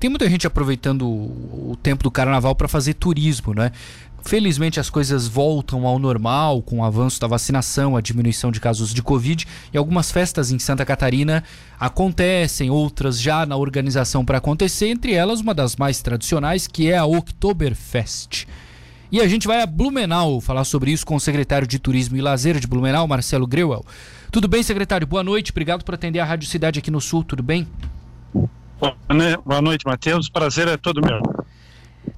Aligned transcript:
Tem 0.00 0.08
muita 0.08 0.28
gente 0.30 0.46
aproveitando 0.46 1.02
o, 1.06 1.76
tempo 1.82 2.02
do 2.02 2.10
carnaval 2.10 2.54
para 2.54 2.66
fazer 2.66 2.94
turismo, 2.94 3.52
né? 3.52 3.70
Felizmente 4.24 4.80
as 4.80 4.88
coisas 4.88 5.28
voltam 5.28 5.86
ao 5.86 5.98
normal 5.98 6.62
com 6.62 6.78
o 6.78 6.84
avanço 6.84 7.20
da 7.20 7.26
vacinação, 7.26 7.96
a 7.96 8.00
diminuição 8.00 8.50
de 8.50 8.60
casos 8.60 8.94
de 8.94 9.02
Covid 9.02 9.46
e 9.72 9.76
algumas 9.76 10.10
festas 10.10 10.50
em 10.50 10.58
Santa 10.58 10.86
Catarina 10.86 11.44
acontecem, 11.78 12.70
outras 12.70 13.20
já 13.20 13.44
na 13.44 13.56
organização 13.56 14.24
para 14.24 14.38
acontecer, 14.38 14.88
entre 14.88 15.12
elas 15.12 15.40
uma 15.40 15.52
das 15.52 15.76
mais 15.76 16.00
tradicionais 16.00 16.66
que 16.66 16.90
é 16.90 16.96
a 16.96 17.04
Oktoberfest. 17.04 18.46
E 19.12 19.20
a 19.20 19.28
gente 19.28 19.46
vai 19.46 19.60
a 19.60 19.66
Blumenau 19.66 20.40
falar 20.40 20.64
sobre 20.64 20.92
isso 20.92 21.04
com 21.04 21.16
o 21.16 21.20
secretário 21.20 21.66
de 21.68 21.78
Turismo 21.78 22.16
e 22.16 22.22
Lazer 22.22 22.58
de 22.58 22.66
Blumenau, 22.66 23.06
Marcelo 23.06 23.46
Greuel. 23.46 23.84
Tudo 24.30 24.48
bem, 24.48 24.62
secretário? 24.62 25.06
Boa 25.06 25.22
noite, 25.22 25.50
obrigado 25.50 25.84
por 25.84 25.94
atender 25.94 26.20
a 26.20 26.24
Rádio 26.24 26.48
Cidade 26.48 26.78
aqui 26.78 26.90
no 26.90 27.02
Sul, 27.02 27.22
tudo 27.22 27.42
bem? 27.42 27.66
Boa 29.44 29.60
noite, 29.60 29.84
Matheus. 29.86 30.28
Prazer 30.28 30.66
é 30.68 30.76
todo 30.76 31.00
meu. 31.04 31.20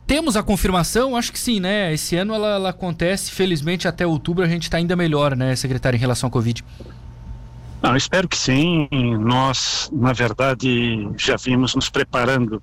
Temos 0.06 0.36
a 0.36 0.42
confirmação? 0.42 1.16
Acho 1.16 1.32
que 1.32 1.38
sim, 1.38 1.58
né? 1.58 1.92
Esse 1.92 2.16
ano 2.16 2.34
ela, 2.34 2.54
ela 2.54 2.68
acontece, 2.70 3.30
felizmente 3.30 3.88
até 3.88 4.06
outubro 4.06 4.44
a 4.44 4.48
gente 4.48 4.64
está 4.64 4.76
ainda 4.76 4.94
melhor, 4.94 5.34
né, 5.34 5.56
secretário, 5.56 5.96
em 5.96 6.00
relação 6.00 6.26
ao 6.26 6.30
Covid. 6.30 6.62
Não, 7.82 7.96
espero 7.96 8.28
que 8.28 8.36
sim. 8.36 8.88
Nós, 8.92 9.90
na 9.92 10.12
verdade, 10.12 11.08
já 11.16 11.36
vimos 11.36 11.74
nos 11.74 11.88
preparando 11.88 12.62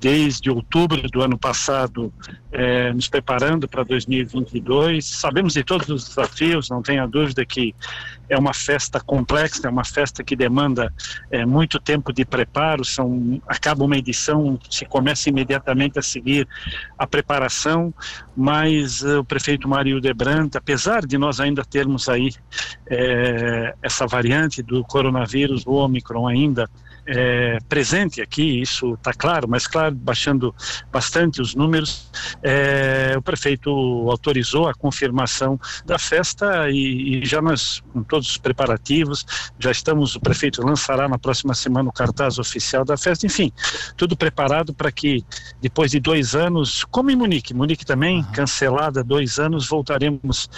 desde 0.00 0.50
outubro 0.50 1.08
do 1.10 1.22
ano 1.22 1.38
passado, 1.38 2.12
eh, 2.52 2.92
nos 2.92 3.08
preparando 3.08 3.66
para 3.66 3.82
2022. 3.82 5.04
Sabemos 5.04 5.54
de 5.54 5.64
todos 5.64 5.88
os 5.88 6.08
desafios, 6.08 6.68
não 6.68 6.82
tenha 6.82 7.06
dúvida 7.06 7.44
que 7.44 7.74
é 8.28 8.36
uma 8.36 8.52
festa 8.52 9.00
complexa, 9.00 9.66
é 9.66 9.70
uma 9.70 9.84
festa 9.84 10.22
que 10.22 10.36
demanda 10.36 10.92
eh, 11.30 11.46
muito 11.46 11.78
tempo 11.78 12.12
de 12.12 12.24
preparo. 12.24 12.84
São, 12.84 13.40
acaba 13.46 13.84
uma 13.84 13.96
edição, 13.96 14.58
se 14.68 14.84
começa 14.84 15.28
imediatamente 15.28 15.98
a 15.98 16.02
seguir 16.02 16.46
a 16.98 17.06
preparação, 17.06 17.92
mas 18.36 19.02
uh, 19.02 19.20
o 19.20 19.24
prefeito 19.24 19.68
Mário 19.68 20.00
Debrant, 20.00 20.54
apesar 20.56 21.06
de 21.06 21.16
nós 21.16 21.40
ainda 21.40 21.64
termos 21.64 22.08
aí 22.08 22.30
eh, 22.88 23.74
essa 23.82 24.06
variante 24.06 24.62
do 24.62 24.84
coronavírus, 24.84 25.64
o 25.66 25.72
Omicron 25.72 26.26
ainda, 26.26 26.68
é, 27.06 27.58
presente 27.68 28.20
aqui, 28.20 28.60
isso 28.60 28.94
está 28.94 29.12
claro, 29.12 29.48
mas 29.48 29.66
claro, 29.66 29.94
baixando 29.94 30.54
bastante 30.92 31.40
os 31.40 31.54
números, 31.54 32.10
é, 32.42 33.14
o 33.16 33.22
prefeito 33.22 33.70
autorizou 34.10 34.68
a 34.68 34.74
confirmação 34.74 35.58
da 35.84 35.98
festa 35.98 36.68
e, 36.70 37.22
e, 37.22 37.24
já 37.24 37.40
nós, 37.40 37.82
com 37.92 38.02
todos 38.02 38.28
os 38.28 38.36
preparativos, 38.36 39.24
já 39.58 39.70
estamos, 39.70 40.16
o 40.16 40.20
prefeito 40.20 40.64
lançará 40.64 41.08
na 41.08 41.18
próxima 41.18 41.54
semana 41.54 41.88
o 41.88 41.92
cartaz 41.92 42.38
oficial 42.38 42.84
da 42.84 42.96
festa, 42.96 43.26
enfim, 43.26 43.52
tudo 43.96 44.16
preparado 44.16 44.74
para 44.74 44.90
que 44.90 45.24
depois 45.60 45.90
de 45.90 46.00
dois 46.00 46.34
anos, 46.34 46.84
como 46.84 47.10
em 47.10 47.16
Munique, 47.16 47.54
Munique 47.54 47.84
também 47.84 48.18
uhum. 48.18 48.32
cancelada 48.32 49.04
dois 49.04 49.38
anos, 49.38 49.68
voltaremos, 49.68 50.50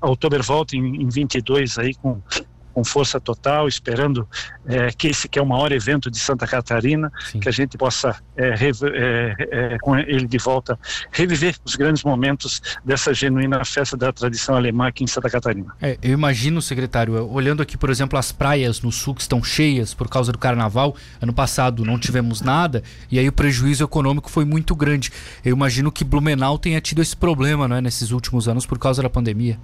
a 0.00 0.08
Outubro 0.08 0.42
volta 0.42 0.76
em, 0.76 1.02
em 1.02 1.08
22 1.08 1.78
aí 1.78 1.94
com 1.94 2.20
com 2.76 2.84
força 2.84 3.18
total, 3.18 3.66
esperando 3.66 4.28
é, 4.66 4.90
que 4.90 5.08
esse 5.08 5.30
que 5.30 5.38
é 5.38 5.42
o 5.42 5.46
maior 5.46 5.72
evento 5.72 6.10
de 6.10 6.18
Santa 6.18 6.46
Catarina, 6.46 7.10
Sim. 7.32 7.40
que 7.40 7.48
a 7.48 7.50
gente 7.50 7.78
possa, 7.78 8.14
é, 8.36 8.52
é, 8.52 9.78
com 9.80 9.96
ele 9.96 10.26
de 10.26 10.36
volta, 10.36 10.78
reviver 11.10 11.56
os 11.64 11.74
grandes 11.74 12.04
momentos 12.04 12.60
dessa 12.84 13.14
genuína 13.14 13.64
festa 13.64 13.96
da 13.96 14.12
tradição 14.12 14.56
alemã 14.56 14.88
aqui 14.88 15.02
em 15.02 15.06
Santa 15.06 15.30
Catarina. 15.30 15.74
eu 16.02 16.12
imagino, 16.12 16.60
secretário, 16.60 17.14
olhando 17.32 17.62
aqui, 17.62 17.78
por 17.78 17.88
exemplo, 17.88 18.18
as 18.18 18.30
praias 18.30 18.82
no 18.82 18.92
sul 18.92 19.14
que 19.14 19.22
estão 19.22 19.42
cheias 19.42 19.94
por 19.94 20.06
causa 20.10 20.30
do 20.30 20.36
carnaval, 20.36 20.94
ano 21.18 21.32
passado 21.32 21.82
não 21.82 21.98
tivemos 21.98 22.42
nada, 22.42 22.82
e 23.10 23.18
aí 23.18 23.26
o 23.26 23.32
prejuízo 23.32 23.84
econômico 23.84 24.30
foi 24.30 24.44
muito 24.44 24.76
grande. 24.76 25.10
Eu 25.42 25.56
imagino 25.56 25.90
que 25.90 26.04
Blumenau 26.04 26.58
tenha 26.58 26.78
tido 26.78 27.00
esse 27.00 27.16
problema, 27.16 27.66
não 27.66 27.76
é, 27.76 27.80
nesses 27.80 28.10
últimos 28.10 28.46
anos 28.46 28.66
por 28.66 28.78
causa 28.78 29.02
da 29.02 29.08
pandemia. 29.08 29.58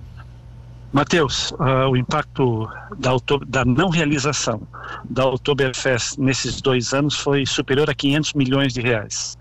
Mateus, 0.92 1.52
uh, 1.52 1.88
o 1.91 1.97
impacto 1.97 2.69
da, 2.98 3.12
da, 3.47 3.64
não 3.64 3.88
realização 3.88 4.60
da 5.08 5.26
Oktoberfest 5.26 6.19
nesses 6.19 6.60
dois 6.60 6.92
anos 6.92 7.16
foi 7.16 7.47
superior 7.47 7.88
a 7.88 7.94
500 7.94 8.34
milhões 8.34 8.75
de 8.75 8.82
reais. 8.82 9.38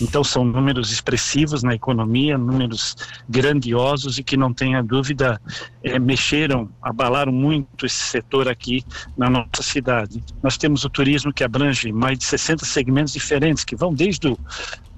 Então 0.00 0.24
são 0.24 0.44
números 0.44 0.90
expressivos 0.90 1.62
na 1.62 1.74
economia, 1.74 2.36
números 2.36 2.96
grandiosos 3.28 4.18
e 4.18 4.24
que 4.24 4.36
não 4.36 4.52
tenha 4.52 4.82
dúvida 4.82 5.40
é, 5.84 5.98
mexeram, 6.00 6.68
abalaram 6.82 7.32
muito 7.32 7.86
esse 7.86 8.00
setor 8.00 8.48
aqui 8.48 8.84
na 9.16 9.30
nossa 9.30 9.62
cidade. 9.62 10.22
Nós 10.42 10.56
temos 10.56 10.84
o 10.84 10.90
turismo 10.90 11.32
que 11.32 11.44
abrange 11.44 11.92
mais 11.92 12.18
de 12.18 12.24
60 12.24 12.64
segmentos 12.64 13.12
diferentes, 13.12 13.64
que 13.64 13.76
vão 13.76 13.94
desde 13.94 14.28
o 14.28 14.38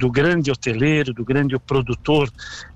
do 0.00 0.10
grande 0.10 0.50
hoteleiro, 0.50 1.12
do 1.12 1.22
grande 1.22 1.58
produtor 1.58 2.32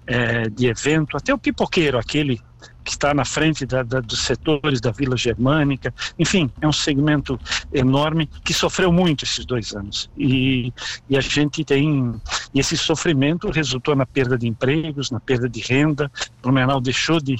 é, 0.07 0.51
de 0.51 0.67
evento, 0.67 1.17
até 1.17 1.33
o 1.33 1.39
pipoqueiro, 1.39 1.99
aquele 1.99 2.39
que 2.85 2.91
está 2.91 3.15
na 3.15 3.25
frente 3.25 3.65
da, 3.65 3.83
da, 3.83 4.01
dos 4.01 4.21
setores 4.21 4.81
da 4.81 4.91
Vila 4.91 5.17
Germânica. 5.17 5.93
Enfim, 6.19 6.51
é 6.61 6.69
um 6.69 6.73
segmento 6.73 7.39
enorme 7.73 8.29
que 8.45 8.53
sofreu 8.53 8.93
muito 8.93 9.25
esses 9.25 9.45
dois 9.47 9.75
anos. 9.75 10.11
E, 10.17 10.73
e 11.09 11.17
a 11.17 11.21
gente 11.21 11.65
tem. 11.65 12.15
E 12.53 12.61
esse 12.61 12.77
sofrimento 12.77 13.51
resultou 13.51 13.97
na 13.97 14.07
perda 14.07 14.37
de 14.37 14.47
empregos, 14.47 15.11
na 15.11 15.19
perda 15.19 15.49
de 15.49 15.61
renda. 15.61 16.11
Blumenau 16.43 16.81
deixou 16.81 17.21
de 17.21 17.37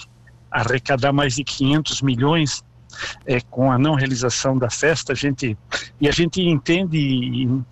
arrecadar 0.51 1.13
mais 1.13 1.35
de 1.35 1.45
500 1.45 2.01
milhões 2.01 2.65
é, 3.27 3.41
com 3.41 3.71
a 3.71 3.79
não 3.79 3.95
realização 3.95 4.57
da 4.57 4.71
festa, 4.71 5.13
a 5.13 5.17
gente 5.17 5.57
e 6.01 6.09
a 6.09 6.13
gente 6.13 6.41
entende 6.41 6.97
e, 6.97 7.45
e, 7.45 7.63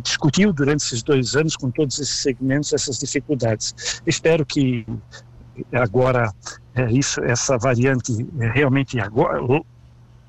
discutiu 0.00 0.52
durante 0.52 0.84
esses 0.84 1.02
dois 1.02 1.34
anos 1.34 1.56
com 1.56 1.70
todos 1.70 1.98
esses 1.98 2.18
segmentos 2.18 2.72
essas 2.72 2.98
dificuldades. 2.98 4.00
Espero 4.06 4.46
que 4.46 4.86
agora 5.72 6.32
é, 6.74 6.90
isso, 6.92 7.22
essa 7.22 7.58
variante 7.58 8.12
é, 8.40 8.50
realmente 8.50 9.00
agora 9.00 9.40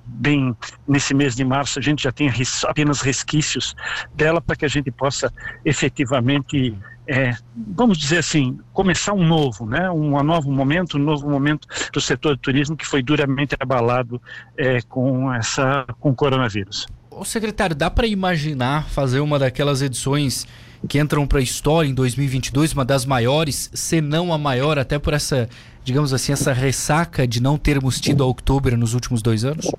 bem 0.05 0.55
nesse 0.87 1.13
mês 1.13 1.35
de 1.35 1.45
março 1.45 1.77
a 1.77 1.81
gente 1.81 2.03
já 2.03 2.11
tem 2.11 2.29
res, 2.29 2.63
apenas 2.65 3.01
resquícios 3.01 3.75
dela 4.15 4.41
para 4.41 4.55
que 4.55 4.65
a 4.65 4.67
gente 4.67 4.89
possa 4.91 5.31
efetivamente 5.63 6.75
é, 7.07 7.35
vamos 7.75 7.97
dizer 7.97 8.19
assim 8.19 8.59
começar 8.73 9.13
um 9.13 9.25
novo 9.25 9.65
né? 9.65 9.89
Um 9.89 10.21
novo 10.23 10.51
momento 10.51 10.97
um 10.97 11.01
novo 11.01 11.29
momento 11.29 11.67
do 11.93 12.01
setor 12.01 12.35
do 12.35 12.41
turismo 12.41 12.75
que 12.75 12.85
foi 12.85 13.03
duramente 13.03 13.55
abalado 13.59 14.21
é, 14.57 14.81
com 14.81 15.31
essa 15.33 15.85
com 15.99 16.09
o 16.09 16.15
coronavírus 16.15 16.87
o 17.11 17.25
secretário 17.25 17.75
dá 17.75 17.89
para 17.89 18.07
imaginar 18.07 18.89
fazer 18.89 19.19
uma 19.19 19.39
daquelas 19.39 19.81
edições 19.81 20.45
que 20.87 20.99
entram 20.99 21.27
para 21.27 21.39
a 21.39 21.41
história 21.41 21.89
em 21.89 21.93
2022, 21.93 22.73
uma 22.73 22.85
das 22.85 23.05
maiores, 23.05 23.69
se 23.73 23.99
não 23.99 24.31
a 24.31 24.37
maior, 24.37 24.79
até 24.79 24.97
por 24.97 25.13
essa, 25.13 25.49
digamos 25.83 26.13
assim, 26.13 26.31
essa 26.31 26.53
ressaca 26.53 27.27
de 27.27 27.41
não 27.41 27.57
termos 27.57 27.99
tido 27.99 28.23
a 28.23 28.25
outubro 28.25 28.77
nos 28.77 28.93
últimos 28.93 29.21
dois 29.21 29.43
anos? 29.43 29.69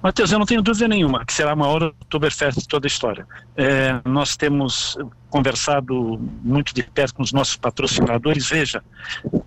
Matheus, 0.00 0.30
eu 0.30 0.38
não 0.38 0.46
tenho 0.46 0.62
dúvida 0.62 0.86
nenhuma 0.86 1.24
que 1.24 1.32
será 1.32 1.52
a 1.52 1.56
maior 1.56 1.82
Oktoberfest 1.82 2.60
de 2.60 2.68
toda 2.68 2.86
a 2.86 2.88
história. 2.88 3.26
É, 3.56 4.00
nós 4.04 4.36
temos 4.36 4.96
conversado 5.28 6.18
muito 6.42 6.72
de 6.72 6.84
perto 6.84 7.16
com 7.16 7.22
os 7.22 7.32
nossos 7.32 7.56
patrocinadores. 7.56 8.48
Veja, 8.48 8.82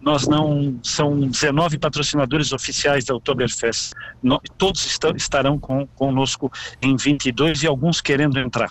nós 0.02 0.28
não 0.28 0.78
são 0.84 1.20
19 1.20 1.78
patrocinadores 1.78 2.52
oficiais 2.52 3.06
da 3.06 3.16
Oktoberfest. 3.16 3.94
Todos 4.58 4.86
estão, 4.86 5.16
estarão 5.16 5.58
com, 5.58 5.88
conosco 5.88 6.52
em 6.82 6.98
22 6.98 7.64
e 7.64 7.68
alguns 7.68 8.02
querendo 8.02 8.38
entrar. 8.38 8.70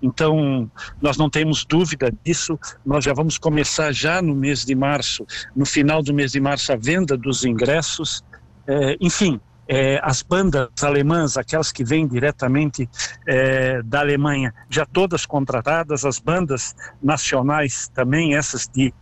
Então, 0.00 0.70
nós 1.02 1.16
não 1.16 1.28
temos 1.28 1.64
dúvida 1.64 2.12
disso. 2.24 2.56
Nós 2.84 3.04
já 3.04 3.12
vamos 3.12 3.36
começar 3.36 3.92
já 3.92 4.22
no 4.22 4.34
mês 4.34 4.64
de 4.64 4.76
março, 4.76 5.26
no 5.56 5.66
final 5.66 6.04
do 6.04 6.14
mês 6.14 6.30
de 6.30 6.40
março, 6.40 6.72
a 6.72 6.76
venda 6.76 7.16
dos 7.16 7.44
ingressos. 7.44 8.24
É, 8.68 8.96
enfim, 9.00 9.40
é, 9.68 10.00
as 10.02 10.22
bandas 10.22 10.68
alemãs, 10.82 11.36
aquelas 11.36 11.72
que 11.72 11.84
vêm 11.84 12.06
diretamente 12.06 12.88
é, 13.26 13.82
da 13.82 14.00
Alemanha, 14.00 14.54
já 14.70 14.86
todas 14.86 15.26
contratadas, 15.26 16.04
as 16.04 16.18
bandas 16.18 16.74
nacionais 17.02 17.88
também, 17.94 18.34
essas 18.34 18.68
de 18.68 18.92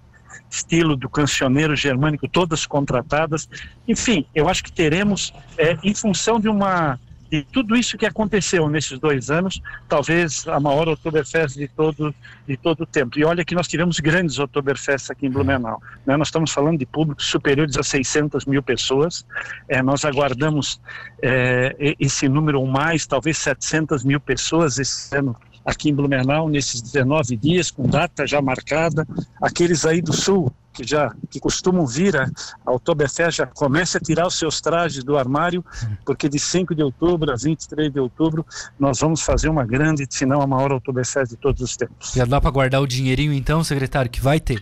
estilo 0.50 0.96
do 0.96 1.08
cancioneiro 1.08 1.74
germânico, 1.74 2.28
todas 2.28 2.66
contratadas. 2.66 3.48
Enfim, 3.86 4.26
eu 4.34 4.48
acho 4.48 4.62
que 4.64 4.72
teremos, 4.72 5.32
é, 5.58 5.76
em 5.82 5.94
função 5.94 6.38
de 6.38 6.48
uma 6.48 6.98
de 7.30 7.42
tudo 7.44 7.76
isso 7.76 7.96
que 7.96 8.06
aconteceu 8.06 8.68
nesses 8.68 8.98
dois 8.98 9.30
anos, 9.30 9.60
talvez 9.88 10.46
a 10.46 10.60
maior 10.60 10.88
Oktoberfest 10.88 11.56
de 11.56 11.68
todo 11.68 12.14
de 12.46 12.56
todo 12.56 12.82
o 12.82 12.86
tempo. 12.86 13.18
E 13.18 13.24
olha 13.24 13.44
que 13.44 13.54
nós 13.54 13.66
tivemos 13.66 13.98
grandes 14.00 14.38
Oktoberfest 14.38 15.10
aqui 15.10 15.26
em 15.26 15.30
Blumenau. 15.30 15.82
Né? 16.06 16.16
Nós 16.16 16.28
estamos 16.28 16.52
falando 16.52 16.78
de 16.78 16.86
públicos 16.86 17.26
superiores 17.26 17.76
a 17.76 17.82
600 17.82 18.44
mil 18.44 18.62
pessoas. 18.62 19.24
É, 19.68 19.82
nós 19.82 20.04
aguardamos 20.04 20.80
é, 21.22 21.96
esse 21.98 22.28
número 22.28 22.60
ou 22.60 22.66
mais, 22.66 23.06
talvez 23.06 23.38
700 23.38 24.04
mil 24.04 24.20
pessoas 24.20 24.78
esse 24.78 25.16
ano 25.16 25.36
aqui 25.64 25.88
em 25.88 25.94
Blumenau, 25.94 26.48
nesses 26.48 26.82
19 26.82 27.36
dias, 27.36 27.70
com 27.70 27.88
data 27.88 28.26
já 28.26 28.42
marcada. 28.42 29.06
Aqueles 29.40 29.86
aí 29.86 30.02
do 30.02 30.12
Sul, 30.12 30.52
que 30.74 30.84
já 30.84 31.14
que 31.30 31.38
costumam 31.38 31.86
vir 31.86 32.16
a, 32.16 32.28
a 32.66 32.72
Oktoberfest 32.72 33.38
já 33.38 33.46
comece 33.46 33.96
a 33.96 34.00
tirar 34.00 34.26
os 34.26 34.36
seus 34.36 34.60
trajes 34.60 35.04
do 35.04 35.16
armário, 35.16 35.64
porque 36.04 36.28
de 36.28 36.38
5 36.38 36.74
de 36.74 36.82
outubro 36.82 37.32
a 37.32 37.36
23 37.36 37.92
de 37.92 38.00
outubro 38.00 38.44
nós 38.78 38.98
vamos 38.98 39.22
fazer 39.22 39.48
uma 39.48 39.64
grande, 39.64 40.06
se 40.10 40.26
não 40.26 40.42
a 40.42 40.46
maior 40.46 40.72
Oktoberfest 40.72 41.30
de 41.30 41.36
todos 41.36 41.62
os 41.62 41.76
tempos. 41.76 42.12
Já 42.12 42.24
dá 42.24 42.40
para 42.40 42.50
guardar 42.50 42.82
o 42.82 42.86
dinheirinho 42.86 43.32
então, 43.32 43.62
secretário, 43.62 44.10
que 44.10 44.20
vai 44.20 44.40
ter? 44.40 44.60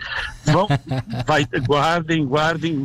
Bom, 0.53 0.69
vai, 1.26 1.47
guardem, 1.67 2.26
guardem, 2.26 2.85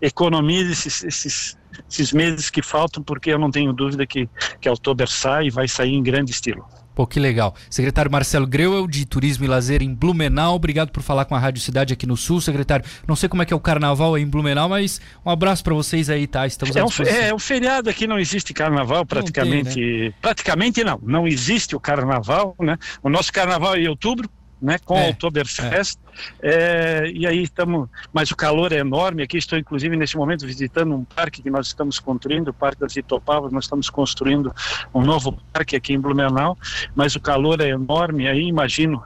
economize 0.00 0.72
esses, 0.72 1.04
esses 1.04 1.58
esses 1.88 2.12
meses 2.12 2.50
que 2.50 2.62
faltam, 2.62 3.02
porque 3.02 3.30
eu 3.30 3.38
não 3.38 3.50
tenho 3.50 3.72
dúvida 3.72 4.06
que, 4.06 4.28
que 4.60 4.68
a 4.68 4.72
Oktober 4.72 5.08
sai 5.08 5.46
e 5.46 5.50
vai 5.50 5.68
sair 5.68 5.94
em 5.94 6.02
grande 6.02 6.32
estilo. 6.32 6.66
Pô, 6.98 7.06
que 7.06 7.20
legal. 7.20 7.54
Secretário 7.70 8.10
Marcelo 8.10 8.44
Greuel, 8.44 8.88
de 8.88 9.06
Turismo 9.06 9.44
e 9.44 9.46
Lazer 9.46 9.84
em 9.84 9.94
Blumenau, 9.94 10.56
obrigado 10.56 10.90
por 10.90 11.00
falar 11.00 11.26
com 11.26 11.36
a 11.36 11.38
Rádio 11.38 11.62
Cidade 11.62 11.92
aqui 11.92 12.08
no 12.08 12.16
Sul, 12.16 12.40
secretário. 12.40 12.84
Não 13.06 13.14
sei 13.14 13.28
como 13.28 13.40
é 13.40 13.46
que 13.46 13.52
é 13.52 13.56
o 13.56 13.60
carnaval 13.60 14.16
aí 14.16 14.22
em 14.24 14.26
Blumenau, 14.26 14.68
mas 14.68 15.00
um 15.24 15.30
abraço 15.30 15.62
para 15.62 15.72
vocês 15.74 16.10
aí, 16.10 16.26
tá? 16.26 16.44
Estamos 16.44 16.74
é, 16.74 16.82
um, 16.82 16.88
é 17.06 17.32
um 17.32 17.38
feriado 17.38 17.88
aqui, 17.88 18.08
não 18.08 18.18
existe 18.18 18.52
carnaval 18.52 19.06
praticamente. 19.06 19.74
Tem, 19.76 20.08
né? 20.08 20.14
Praticamente 20.20 20.82
não, 20.82 20.98
não 21.00 21.28
existe 21.28 21.76
o 21.76 21.78
carnaval, 21.78 22.56
né? 22.58 22.76
O 23.00 23.08
nosso 23.08 23.32
carnaval 23.32 23.76
é 23.76 23.82
em 23.82 23.86
outubro, 23.86 24.28
né, 24.60 24.78
com 24.84 24.96
é, 24.96 25.06
o 25.06 25.10
Oktoberfest. 25.10 25.98
É. 26.42 27.04
É, 27.04 27.10
e 27.10 27.26
aí 27.26 27.42
estamos, 27.42 27.88
mas 28.12 28.30
o 28.30 28.36
calor 28.36 28.72
é 28.72 28.78
enorme. 28.78 29.22
Aqui 29.22 29.38
estou, 29.38 29.58
inclusive, 29.58 29.96
nesse 29.96 30.16
momento 30.16 30.46
visitando 30.46 30.94
um 30.94 31.04
parque 31.04 31.42
que 31.42 31.50
nós 31.50 31.68
estamos 31.68 31.98
construindo, 31.98 32.48
o 32.48 32.54
Parque 32.54 32.80
das 32.80 32.96
Itopavas. 32.96 33.52
Nós 33.52 33.64
estamos 33.64 33.88
construindo 33.88 34.52
um 34.92 35.02
novo 35.02 35.38
parque 35.52 35.76
aqui 35.76 35.92
em 35.92 36.00
Blumenau, 36.00 36.56
mas 36.94 37.14
o 37.14 37.20
calor 37.20 37.60
é 37.60 37.68
enorme. 37.68 38.28
Aí 38.28 38.42
imagino 38.42 39.02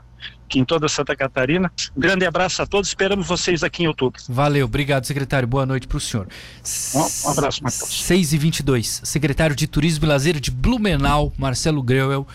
que 0.53 0.59
em 0.59 0.65
toda 0.65 0.87
Santa 0.87 1.15
Catarina. 1.15 1.71
Um 1.97 1.99
grande 1.99 2.25
abraço 2.27 2.61
a 2.61 2.67
todos, 2.67 2.89
esperamos 2.89 3.25
vocês 3.25 3.63
aqui 3.63 3.83
em 3.83 3.87
outubro. 3.87 4.21
Valeu, 4.29 4.65
obrigado, 4.65 5.05
secretário. 5.05 5.47
Boa 5.47 5.65
noite 5.65 5.87
para 5.87 5.97
o 5.97 5.99
senhor. 5.99 6.27
Um, 6.93 7.29
abraço, 7.31 7.63
Matheus. 7.63 8.03
6 8.03 8.33
e 8.33 8.37
22 8.37 9.01
secretário 9.03 9.55
de 9.55 9.65
Turismo 9.65 10.05
e 10.05 10.07
Lazer 10.07 10.39
de 10.39 10.51
Blumenau, 10.51 11.33
Marcelo 11.37 11.81
Greuel. 11.81 12.27